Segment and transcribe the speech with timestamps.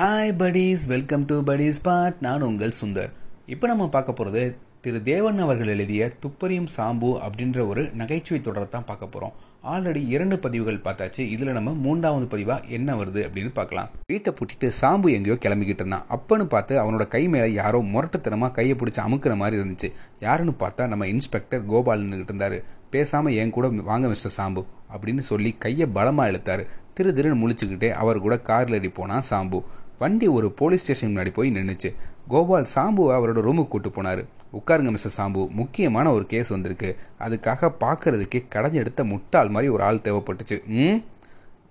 [0.00, 0.82] Hi buddies.
[0.90, 3.10] Welcome to buddies pod நான் உங்கள் சுந்தர்.
[3.54, 4.42] இப்போ நம்ம பார்க்க போகிறது
[4.84, 9.34] திரு தேவன் அவர்கள் எழுதிய துப்பறியும் சாம்பு அப்படின்ற ஒரு நகைச்சுவை தொடரை தான் பார்க்க போகிறோம்
[9.72, 11.20] ஆல்ரெடி இரண்டு பதிவுகள் பார்த்தாச்சு.
[11.34, 13.90] இதில் நம்ம மூன்றாவது பதிவாக என்ன வருது அப்படின்னு பார்க்கலாம்.
[14.12, 16.06] வீட்டை பூட்டிட்டு சாம்பு எங்கேயோ கிளம்பிக்கிட்டு இருந்தான்.
[16.16, 19.90] அப்பன்னு பார்த்து அவனோட கை மேலே யாரோ முரட்டுத்தனமாக கையை பிடிச்சி அமுக்கிற மாதிரி இருந்துச்சு.
[20.26, 22.58] யாருன்னு பார்த்தா நம்ம இன்ஸ்பெக்டர் கோபால் இருந்தார்.
[22.94, 24.64] பேசாமல் என் கூட வாங்க மிஸ்டர் சாம்பு
[24.94, 26.64] அப்படின்னு சொல்லி கையை பலமாக இழுத்தார்.
[26.96, 29.58] திரு திருன்னு முழிச்சுக்கிட்டே அவர் கூட காரில் ஏறி போனான் சாம்பு.
[30.00, 31.88] வண்டி ஒரு போலீஸ் ஸ்டேஷன் முன்னாடி போய் நின்றுச்சு
[32.28, 34.24] கோபால் சாம்புவை அவரோட ரூமுக்கு கூட்டு போனார்.
[34.52, 35.48] உட்காருங்க மிஸ்டர் சாம்பு.
[35.50, 36.96] முக்கியமான ஒரு கேஸ் வந்திருக்கு.
[37.18, 40.66] அதுக்காக பார்க்கறதுக்கே கடைஞ்செடுத்த முட்டாள் மாதிரி ஒரு ஆள் தேவைப்பட்டுச்சு.
[40.66, 41.02] ம்?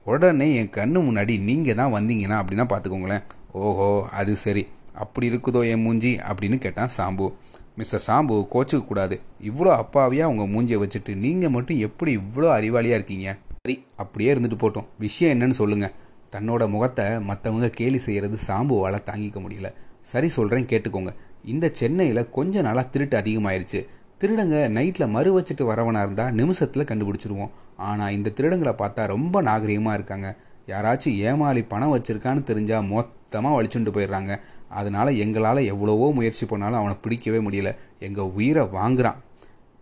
[0.03, 3.23] உடனே என் கண்ணு முன்னாடி நீங்கள் தான் வந்தீங்கன்னா அப்படின்னா பார்த்துக்கோங்களேன்.
[3.51, 4.67] ஓஹோ அது சரி.
[4.93, 6.19] அப்படி இருக்குதோ என் மூஞ்சி?
[6.31, 7.33] அப்படின்னு கேட்டான் சாம்பு.
[7.75, 9.19] மிஸ்டர் சாம்பு கோச்சுக்க கூடாது.
[9.41, 13.37] இவ்வளோ அப்பாவியாக உங்கள் மூஞ்சியை வச்சுட்டு நீங்கள் மட்டும் எப்படி இவ்வளோ அறிவாளியாக இருக்கீங்க?
[13.65, 14.87] சரி அப்படியே இருந்துட்டு போட்டோம்.
[14.99, 15.95] விஷயம் என்னன்னு சொல்லுங்கள்
[16.33, 19.69] தன்னோட முகத்தை மற்றவங்க கேலி செய்கிறது சாம்புவால் தாங்கிக்க முடியல.
[20.11, 21.11] சரி சொல்கிறேன் கேட்டுக்கோங்க.
[21.51, 23.79] இந்த சென்னையில் கொஞ்ச நாளாக திருட்டு அதிகமாயிருச்சு.
[24.21, 27.51] திருடங்க நைட்டில் மறு வச்சுட்டு வரவனாக இருந்தால் நிமிஷத்தில் கண்டுபிடிச்சிருவோம்.
[27.89, 30.29] ஆனால் இந்த திருடங்களை பார்த்தா ரொம்ப நாகரிகமாக இருக்காங்க.
[30.67, 34.33] யாராச்சும் ஏமாளி பணம் வச்சுருக்கான்னு தெரிஞ்சால் மொத்தமாக வலிச்சுட்டு போயிடுறாங்க.
[34.79, 37.69] அதனால் எங்களால் எவ்வளவோ முயற்சி பண்ணாலும் அவனை பிடிக்கவே முடியல.
[38.07, 39.19] எங்கள் உயிரை வாங்குகிறான்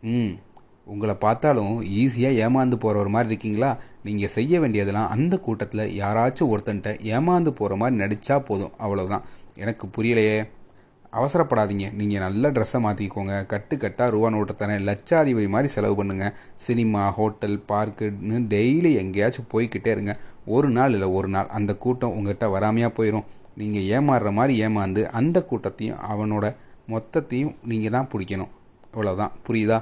[0.03, 0.33] ம்
[0.93, 3.71] உங்களை பார்த்தாலும் ஈஸியாக ஏமாந்து போகிற மாதிரி இருக்கீங்களா?
[4.07, 8.75] நீங்கள் செய்ய வேண்டியதெல்லாம் அந்த கூட்டத்தில் யாராச்சும் ஒருத்தன்ட்ட ஏமாந்து போகிற மாதிரி நடித்தா போதும்.
[8.85, 9.25] அவ்வளோதான்
[9.63, 10.37] எனக்கு புரியலையே.
[11.17, 11.85] அவசரப்படாதீங்க.
[11.99, 16.33] நீங்கள் நல்ல ட்ரெஸ்ஸை மாற்றிக்கோங்க கட்டு கட்டாக ரூபா நோட்டை தரேன் லட்சாதிபதி மாதிரி செலவு பண்ணுங்கள்
[16.65, 20.15] சினிமா ஹோட்டல் பார்க்குன்னு டெய்லி எங்கேயாச்சும் போய்கிட்டே இருங்க.
[20.55, 21.49] ஒரு நாள் இல்லை ஒரு நாள்.
[21.57, 23.27] அந்த கூட்டம் உங்கள்கிட்ட வராமையாக போயிடும்
[23.61, 26.45] நீங்கள் ஏமாறுற மாதிரி ஏமாந்து அந்த கூட்டத்தையும் அவனோட
[26.93, 28.51] மொத்தத்தையும் நீங்கள் தான் பிடிக்கணும்.
[28.93, 29.79] இவ்வளோதான் புரியுதா?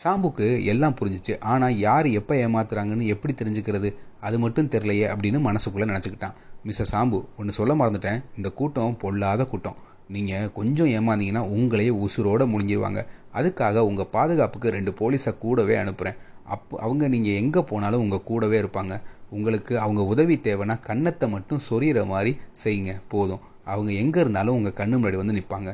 [0.00, 1.34] சாம்புக்கு எல்லாம் புரிஞ்சிச்சு.
[1.52, 3.90] ஆனால் யார் எப்போ ஏமாத்துறாங்கன்னு எப்படி தெரிஞ்சுக்கிறது?
[4.26, 6.36] அது மட்டும் தெரிலையே அப்படின்னு மனசுக்குள்ளே நினச்சிக்கிட்டான்.
[6.68, 8.20] மிஸ்டர் சாம்பு ஒன்று சொல்ல மறந்துட்டேன்.
[8.36, 9.78] இந்த கூட்டம் பொல்லாத கூட்டம்.
[10.14, 13.00] நீங்கள் கொஞ்சம் ஏமாந்தீங்கன்னா உங்களையே உசுரோடு முடிஞ்சிருவாங்க
[13.38, 16.20] அதுக்காக உங்கள் பாதுகாப்புக்கு ரெண்டு போலீஸை கூடவே அனுப்புகிறேன்
[16.54, 18.94] அப்போ அவங்க நீங்கள் எங்கே போனாலும் உங்கள் கூடவே இருப்பாங்க.
[19.30, 22.32] உங்களுக்கு அவங்க உதவி தேவைன்னா கன்னத்தை மட்டும் சொரியிற மாதிரி
[22.64, 22.92] செய்யுங்க.
[23.14, 23.44] போதும்.
[23.72, 25.70] அவங்க எங்கே இருந்தாலும் உங்கள் கண்ணு முன்னாடி வந்து நிற்பாங்க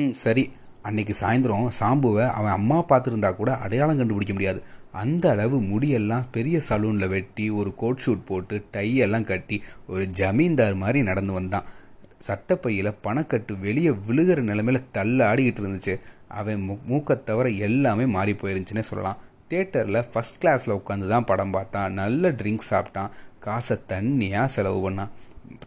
[0.00, 0.44] ம் சரி.
[0.82, 4.62] அன்னைக்கு சாயந்தரம் சாம்புவை அவன் அம்மா பார்த்துருந்தா கூட அடையாளம் கண்டுபிடிக்க முடியாது.
[4.92, 11.02] அந்த அளவு முடியெல்லாம் பெரிய சலூனில் வெட்டி ஒரு கோட் ஷூட் போட்டு டையெல்லாம் கட்டி ஒரு ஜமீன்தார் மாதிரி
[11.02, 11.68] நடந்து வந்தான்.
[12.26, 15.94] சட்டப்பையில் பணக்கட்டு வெளியே விழுகிற நிலமையில தள்ள ஆடிக்கிட்டு இருந்துச்சு.
[16.28, 19.18] அவன் மூ மூக்கை தவிர எல்லாமே மாறி போயிருந்துச்சுன்னே சொல்லலாம்.
[19.50, 21.92] தேட்டரில் ஃபஸ்ட் கிளாஸில் உட்காந்து தான் படம் பார்த்தான்.
[21.92, 23.10] நல்ல ட்ரிங்க்ஸ் சாப்பிட்டான்.
[23.40, 25.08] காசை தண்ணியாக செலவு பண்ணான்.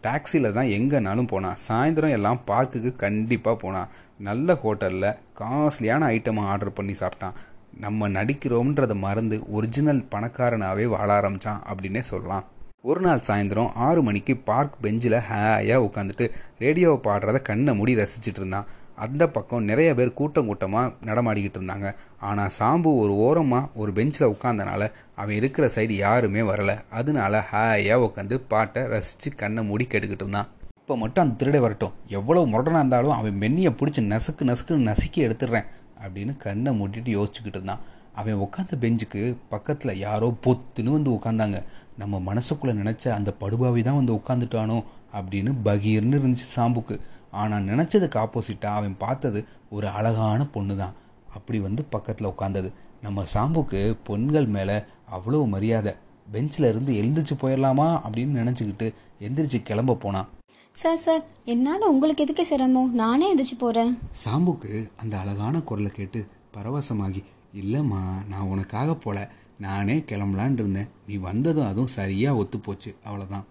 [0.02, 6.92] டாக்ஸியில் தான் எங்கேனாலும் போனான் சாயந்தரம் எல்லாம் பார்க்குக்கு கண்டிப்பாக போனான் நல்ல ஹோட்டலில் காஸ்ட்லியான ஐட்டமாக ஆர்டர் பண்ணி
[6.92, 7.36] சாப்பிட்டான்.
[7.80, 12.44] நம்ம நடிக்கிறோம்ன்றதை மறந்து ஒரிஜினல் பணக்காரனாகவே வாழ ஆரம்பித்தான் அப்படின்னே சொல்லலாம்.
[12.82, 16.26] ஒரு நாள் சாயந்தரம் ஆறு மணிக்கு பார்க் பெஞ்சில் ஹேயாக உட்காந்துட்டு
[16.58, 18.66] ரேடியோவை பாடுறத கண்ணை மூடி ரசிச்சுட்டு இருந்தான்.
[18.96, 21.88] அந்த பக்கம் நிறைய பேர் கூட்டம் கூட்டமாக நடமாடிக்கிட்டு இருந்தாங்க.
[22.20, 26.76] ஆனால் சாம்பு ஒரு ஓரமாக ஒரு பெஞ்சில் உட்காந்தனால அவன் இருக்கிற சைடு யாருமே வரலை.
[26.90, 30.48] அதனால ஹாயாக உட்காந்து பாட்டை ரசித்து கண்ணை மூடி கேட்டுக்கிட்டு இருந்தான்.
[30.80, 31.92] இப்போ மட்டும் அந்த திருடை வரட்டும்.
[32.08, 35.68] எவ்வளோ முரடனாக இருந்தாலும் அவன் மென்னியை பிடிச்சி நசுக்கு நசுக்குன்னு நசுக்கி எடுத்துடுறேன்
[36.04, 37.82] அப்படின்னு கண்ணை மூடிட்டு யோசிச்சுக்கிட்டு இருந்தான்.
[38.14, 41.58] அவன் உட்காந்த பெஞ்சுக்கு பக்கத்தில் யாரோ பொத்துன்னு வந்து உட்காந்தாங்க
[41.98, 44.78] நம்ம மனசுக்குள்ளே நினச்ச அந்த படுபாவி தான் வந்து உட்காந்துட்டானோ
[45.12, 46.96] அப்படின்னு பகீர்னு இருந்துச்சு சாம்புக்கு.
[47.32, 50.94] ஆனால் நினச்சதுக்கு ஆப்போசிட்டாக அவன் பார்த்தது ஒரு அழகான பொண்ணு தான்.
[51.34, 52.68] அப்படி வந்து பக்கத்தில் உட்காந்தது
[53.02, 54.76] நம்ம சாம்புக்கு பொண்கள் மேலே
[55.10, 55.92] அவ்வளோ மரியாதை.
[56.28, 58.86] பெஞ்சில் இருந்து எழுந்திரிச்சு போயிடலாமா அப்படின்னு நினச்சிக்கிட்டு
[59.20, 60.28] எந்திரிச்சு கிளம்ப போனான்
[60.72, 62.88] சார் சார் என்னால் உங்களுக்கு எதுக்கு சிரமம்?
[62.94, 63.92] நானே எந்திரிச்சு போகிறேன்
[64.24, 66.20] சாம்புக்கு அந்த அழகான குரலை கேட்டு
[66.56, 67.22] பரவசமாகி
[67.60, 69.18] இல்லைம்மா நான் உனக்காக போல.
[69.64, 70.88] நானே கிளம்பலான் இருந்தேன்.
[71.08, 73.44] நீ வந்ததும் அதுவும் சரியாக ஒத்து போச்சு அவ்வளோதான்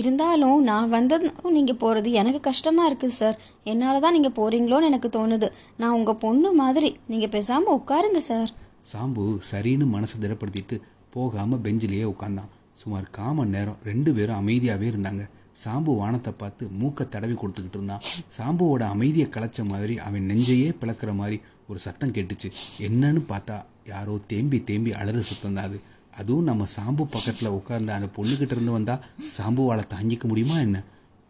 [0.00, 3.36] இருந்தாலும் நான் வந்ததும் நீங்கள் போகிறது எனக்கு கஷ்டமாக இருக்குது சார்.
[3.70, 5.48] என்னால் தான் நீங்கள் போகிறீங்களோன்னு எனக்கு தோணுது.
[5.80, 6.90] நான் உங்கள் பொண்ணு மாதிரி.
[7.12, 8.50] நீங்கள் பேசாமல் உட்காருங்க சார்.
[8.92, 10.78] சாம்பு சரின்னு மனசை திடப்படுத்திட்டு
[11.16, 12.50] போகாமல் பெஞ்சிலேயே உட்காந்தான்.
[12.72, 15.24] சுமார் காமன் நேரம் ரெண்டு பேரும் அமைதியாகவே இருந்தாங்க.
[15.64, 18.02] சாம்பு வானத்தை பார்த்து மூக்கை தடவி கொடுத்துக்கிட்டு இருந்தான்.
[18.38, 22.48] சாம்புவோட அமைதியை கலைச்ச மாதிரி அவன் நெஞ்சையே பிளக்கிற மாதிரி ஒரு சத்தம் கேட்டுச்சு.
[22.78, 25.80] என்னன்னு பார்த்தா யாரோ தேம்பி தேம்பி அலறு சத்தம் தான் அது.
[26.16, 29.04] அதுவும் நம்ம சாம்பு பக்கத்தில் உட்கார்ந்த அந்த பொண்ணுக்கிட்ட இருந்து வந்தால்
[29.38, 30.82] சாம்புவால் தாங்கிக்க முடியுமா என்ன?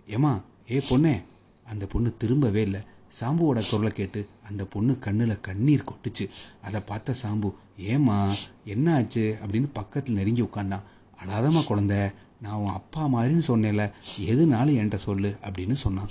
[0.06, 1.22] ஏமா ஏ பொண்ணே
[1.64, 2.80] அந்த பொண்ணு திரும்பவே இல்லை.
[3.20, 6.28] சாம்புவோட குரலை கேட்டு அந்த பொண்ணு கண்ணில் கண்ணீர் கொட்டுச்சு.
[6.62, 8.32] அதை பார்த்த சாம்பு ஏம்மா
[8.64, 10.82] என்ன ஆச்சு அப்படின்னு பக்கத்தில் நெருங்கி உட்காந்தான்
[11.24, 12.12] அழாதம்மா குழந்த
[12.44, 16.08] நான் உன் அப்பா மாதிரின்னு சொன்னேன்ல எதுனாலும் என்கிட்ட சொல்லு அப்படின்னு சொன்னான்.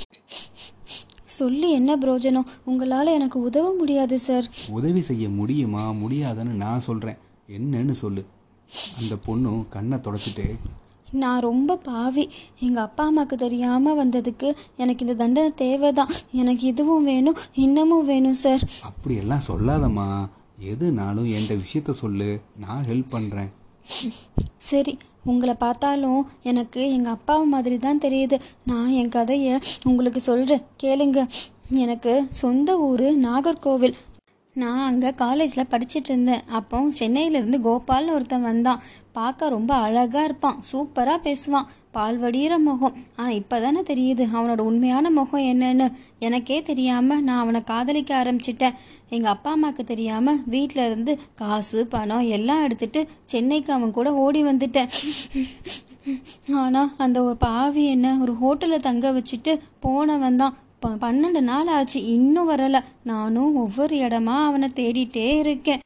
[1.25, 2.45] சொல்லி என்ன பிரயோஜனம்?
[2.65, 4.49] உங்களால் எனக்கு உதவ முடியாது சார்.
[4.69, 5.89] உதவி செய்ய முடியுமா?
[5.91, 8.25] முடியாதான்னு நான் சொல்கிறேன் என்னன்னு சொல்லு.
[8.99, 10.57] அந்த பொண்ணும் கண்ணை தொடச்சிட்டு
[11.11, 12.29] நான் ரொம்ப பாவி.
[12.59, 16.11] எங்கள் அப்பா அம்மாவுக்கு தெரியாமல் வந்ததுக்கு எனக்கு இந்த தண்டனை தேவைதான்.
[16.31, 18.69] எனக்கு இதுவும் வேணும் இன்னமும் வேணும் சார்.
[18.83, 20.29] அப்படியெல்லாம் சொல்லாதம்மா.
[20.63, 22.41] எதுனாலும் என்கிட்ட விஷயத்த சொல்லு.
[22.59, 23.49] நான் ஹெல்ப் பண்ணுறேன்
[24.57, 28.39] சரி உங்களை பார்த்தாலும் எனக்கு எங்கள் அப்பா மாதிரி தான் தெரியுது.
[28.65, 31.27] நான் என் கதையை உங்களுக்கு சொல்கிறேன் கேளுங்க.
[31.69, 33.95] எனக்கு சொந்த ஊர் நாகர்கோவில்.
[34.61, 36.43] நான் அங்கே காலேஜில் படிச்சுட்டு இருந்தேன்.
[36.57, 38.81] அப்போ சென்னையிலேருந்து கோபால்னு ஒருத்தன் வந்தான்.
[39.17, 40.59] பார்க்க ரொம்ப அழகாக இருப்பான்.
[40.71, 41.69] சூப்பராக பேசுவான்.
[41.95, 42.95] பால் வடிகிற முகம்.
[43.15, 45.87] ஆனால் இப்போ தானே தெரியுது அவனோட உண்மையான முகம் என்னன்னு.
[46.27, 48.77] எனக்கே தெரியாமல் நான் அவனை காதலிக்க ஆரம்பிச்சிட்டேன்.
[49.15, 53.03] எங்கள் அப்பா அம்மாவுக்கு தெரியாமல் வீட்டில் இருந்து காசு பணம் எல்லாம் எடுத்துட்டு
[53.33, 54.91] சென்னைக்கு அவன் கூட ஓடி வந்துட்டேன்.
[56.61, 59.51] ஆனால் அந்த ஒரு பாவி என்ன ஒரு ஹோட்டலில் தங்க வச்சுட்டு
[59.85, 60.57] போனவன் தான்
[61.05, 61.99] பன்னெண்டு நாள் ஆச்சு.
[62.17, 62.79] இன்னும் வரல.
[63.11, 65.81] நானும் ஒவ்வொரு இடமா அவனை தேடிட்டே இருக்கேன்.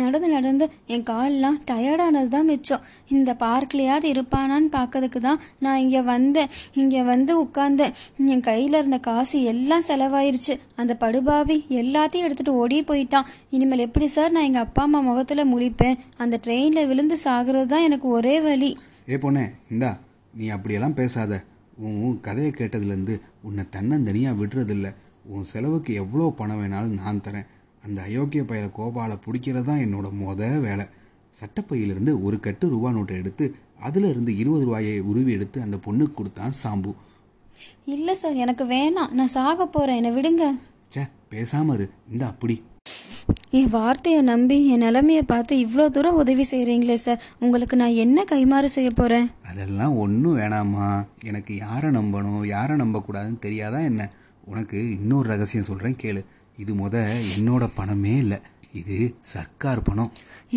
[0.00, 0.64] நடந்து நடந்து
[0.94, 2.82] என் கால்லாம் டயர்டானது தான் மிச்சம்.
[3.16, 6.50] இந்த பார்க்லையாவது இருப்பானான்னு பார்க்கறதுக்கு தான் நான் இங்கே வந்தேன்.
[6.80, 7.94] இங்கே வந்து உட்கார்ந்தேன்.
[8.32, 10.56] என் கையில் இருந்த காசு எல்லாம் செலவாயிருச்சு.
[10.82, 13.30] அந்த படுபாவி எல்லாத்தையும் எடுத்துட்டு ஓடி போயிட்டான்.
[13.56, 15.98] இனிமேல் எப்படி சார் நான் எங்கள் அப்பா அம்மா முகத்தில் முழிப்பேன்?
[16.24, 18.70] அந்த ட்ரெயினில் விழுந்து சாகிறது தான் எனக்கு ஒரே வழி
[19.12, 19.92] ஏ பொண்ணே இந்தா
[20.38, 21.42] நீ அப்படியெல்லாம் பேசாத.
[21.78, 24.94] உன் கதையை கேட்டதுலேருந்து உன்னை தன்னந்தனியாக விடுறதில்ல.
[25.24, 27.46] உன் செலவுக்கு எவ்வளோ பணம் வேணாலும் நான் தரேன்.
[27.84, 30.86] அந்த அயோக்கிய பையல கோபாலை பிடிக்கிறது தான் என்னோட மொத வேலை.
[31.30, 36.54] சட்டப்பையிலிருந்து ஒரு கட்டு ரூபா நோட்டை எடுத்து அதில் இருந்து இருபது ரூபாயை உருவி எடுத்து அந்த பொண்ணுக்கு கொடுத்தான்
[36.62, 36.92] சாம்பு.
[37.84, 39.12] இல்லை சார் எனக்கு வேணாம்.
[39.12, 40.46] நான் சாக போகிறேன் என்னை விடுங்க.
[40.94, 41.88] ச்சே பேசாம இரு.
[42.10, 42.62] இந்த அப்படி
[43.52, 47.20] என் வார்த்தையை நம்பி என் நிலைமையை பார்த்து இவ்வளோ தூரம் உதவி செய்கிறீங்களே சார்.
[47.44, 50.88] உங்களுக்கு நான் என்ன கைமாறு செய்ய போகிறேன் அதெல்லாம் ஒன்றும் வேணாம்மா.
[51.28, 54.10] எனக்கு யாரை நம்பணும் யாரை நம்பக்கூடாதுன்னு தெரியாதா என்ன?
[54.44, 56.22] உனக்கு இன்னொரு ரகசியம் சொல்கிறேன் கேளு.
[56.58, 56.96] இது முத
[57.36, 58.38] என்னோட பணமே இல்லை.
[58.80, 58.98] இது
[59.32, 60.10] சர்க்கார் பணம்.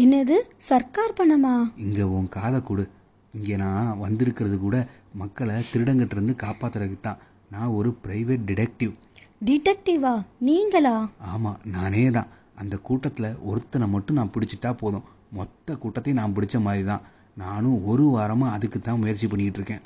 [0.03, 0.37] என்னது?
[0.69, 1.53] சர்க்கார் பணமா?
[1.85, 2.85] இங்கே உன் காதை கொடு.
[3.33, 4.77] இங்கே நான் வந்திருக்கிறது கூட
[5.21, 7.21] மக்களை திருடங்கிட்டிருந்து காப்பாற்றுறதுக்கு தான்
[7.51, 8.93] நான் ஒரு ப்ரைவேட் டிடெக்டிவ்
[9.47, 10.13] டிடெக்டிவா
[10.47, 10.95] நீங்களா?
[11.33, 12.29] ஆமாம் நானே தான்
[12.61, 15.07] அந்த கூட்டத்தில் ஒருத்தனை மட்டும் நான் பிடிச்சிட்டா போதும்.
[15.37, 17.05] மொத்த கூட்டத்தையும் நான் பிடிச்ச மாதிரி தான்
[17.43, 19.83] நானும் ஒரு வாரமாக அதுக்கு தான் முயற்சி பண்ணிக்கிட்டு இருக்கேன்.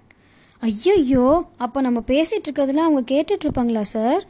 [0.68, 1.26] ஐயோ
[1.64, 4.24] அப்போ நம்ம பேசிட்டு இருக்கிறதுல அவங்க கேட்டுட்டு இருப்பாங்களா சார்?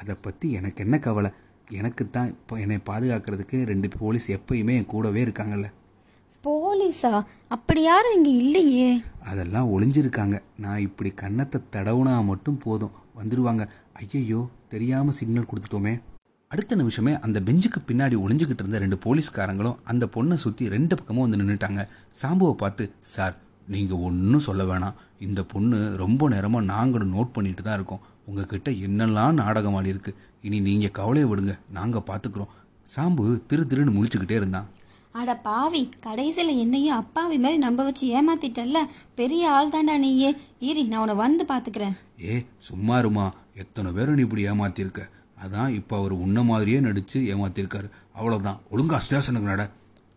[0.00, 1.30] அதை பற்றி எனக்கு என்ன கவலை?
[1.78, 5.68] எனக்கு தான் இப்போ என்னை பாதுகாக்கிறதுக்கு ரெண்டு போலீஸ் எப்பயுமே என் கூடவே இருக்காங்கல்ல.
[6.46, 7.12] போலீஸா?
[7.54, 8.90] அப்படி யாரும் இங்கே இல்லையே.
[9.30, 10.36] அதெல்லாம் ஒளிஞ்சிருக்காங்க.
[10.64, 12.94] நான் இப்படி கன்னத்தை தடவுனா மட்டும் போதும்.
[13.20, 13.64] வந்துடுவாங்க
[14.02, 14.42] ஐயையோ
[14.74, 15.94] தெரியாமல் சிக்னல் கொடுத்துட்டோமே.
[16.56, 21.38] அடுத்த நிமிஷமே அந்த பெஞ்சுக்கு பின்னாடி ஒளிஞ்சுக்கிட்டு இருந்த ரெண்டு போலீஸ்காரங்களும் அந்த பொண்ணை சுற்றி ரெண்டு பக்கமும் வந்து
[21.40, 21.82] நின்றுட்டாங்க
[22.20, 23.34] சாம்புவை பார்த்து சார்
[23.74, 24.94] நீங்கள் ஒன்றும் சொல்ல வேணாம்.
[25.26, 28.04] இந்த பொண்ணு ரொம்ப நேரமாக நாங்களும் நோட் பண்ணிட்டு தான் இருக்கோம்.
[28.28, 30.12] உங்ககிட்ட என்னெல்லாம் நாடகம் ஆடி இருக்கு.
[30.46, 31.54] இனி நீங்கள் கவலையை விடுங்க.
[31.78, 32.54] நாங்கள் பார்த்துக்குறோம்
[32.94, 34.70] சாம்பு திரு திருன்னு முழிச்சுக்கிட்டே இருந்தான்.
[35.20, 38.80] அட பாவி கடைசியில் என்னையும் அப்பாவி மாதிரி நம்ப வச்சு ஏமாத்திட்டல்ல.
[39.20, 40.30] பெரிய ஆள் தாண்டா நீயே.
[40.68, 41.94] ஈரி நான் உன்னை வந்து பார்த்துக்கிறேன்
[42.30, 42.34] ஏ
[42.70, 43.26] சும்மா இருமா.
[43.64, 45.04] எத்தனை பேரை நீ இப்படி ஏமாத்திருக்க?
[45.44, 47.88] அதான் இப்போ அவர் உன்ன மாதிரியே நடித்து ஏமாத்திருக்காரு.
[48.18, 49.70] அவ்வளோதான் ஒழுங்கா ஸ்டேஷனுக்கு நட.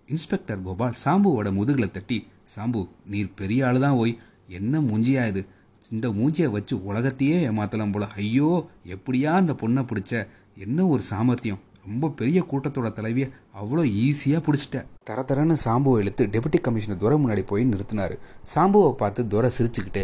[0.07, 4.17] இன்ஸ்பெக்டர் கோபால் சாம்புவோட முதுகில் தட்டி சாம்பு நீர் பெரிய ஆள் தான் ஓய்.
[4.47, 5.45] என்ன மூஞ்சியா இது?
[5.91, 8.07] இந்த மூஞ்சியை வச்சு உலகத்தையே ஏமாத்தலாம் போல.
[8.15, 10.27] ஐயோ எப்படியா அந்த பொண்ணை பிடிச்ச?
[10.55, 11.59] என்ன ஒரு சாமர்த்தியம்?
[11.85, 13.27] ரொம்ப பெரிய கூட்டத்தோட தலைவியை
[13.61, 14.85] அவ்வளோ ஈஸியாக பிடிச்சிட்ட.
[15.03, 18.15] தர தரன்னு சாம்புவை இழுத்து டெபுட்டி கமிஷனர் துரை முன்னாடி போய் நிறுத்தினாரு.
[18.55, 20.03] சாம்புவை பார்த்து துரை சிரிச்சுக்கிட்டு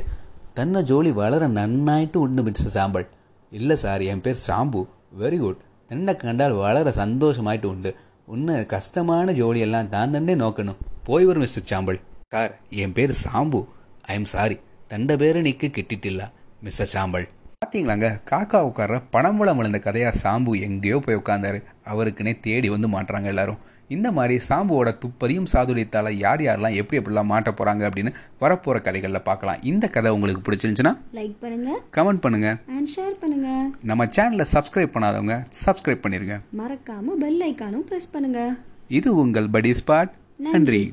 [0.53, 3.07] தன்னை ஜோலி வளர நன்னாயிட்டு உண்டு மிஸ்டர் சாம்பல்.
[3.51, 4.81] இல்லை சார் என் பேர் சாம்பு.
[5.15, 7.91] வெரி குட் தன்னை கண்டால் வளர சந்தோஷமாயிட்டு உண்டு
[8.25, 13.59] உன்னை கஷ்டமான ஜோலியெல்லாம் தான் தன்னே நோக்கணும் போய் வரும் மிஸ்டர் சாம்பல் சார் என் பேர் சாம்பு
[14.05, 14.57] ஐ எம் சாரி
[14.87, 16.23] தண்ட பேர் நீக்கு கிட்டிட்டில்ல
[16.61, 18.97] மிஸ்டர் சாம்பல் பார்த்தீங்களாங்க காக்கா உட்கார்ற
[19.37, 23.61] வளம் விழுந்த கதையாக சாம்பு எங்கேயோ போய் உட்காந்தாரு அவருக்குன்னே தேடி வந்து மாட்டுறாங்க எல்லாரும்
[23.93, 28.11] இந்த மாதிரி சாம்புவோட துப்பறியும் சாதுரியத்தால் யார் யாரெல்லாம் எப்படி எப்படிலாம் மாட்ட போகிறாங்க அப்படின்னு
[28.43, 29.59] வரப்போகிற கதைகளில் பார்க்கலாம்.
[29.71, 31.71] இந்த கதை உங்களுக்கு பிடிச்சிருந்துச்சுன்னா லைக் பண்ணுங்க.
[31.97, 33.49] கமெண்ட் பண்ணுங்கள் அண்ட் ஷேர் பண்ணுங்க.
[33.91, 38.41] நம்ம சேனலை சப்ஸ்கிரைப் பண்ணாதவங்க சப்ஸ்கிரைப் பண்ணிடுங்க மறக்காம பெல் ஐக்கானும் ப்ரெஸ் பண்ணுங்க.
[38.99, 40.13] இது உங்கள் படி ஸ்பாட்
[40.47, 40.83] நன்றி.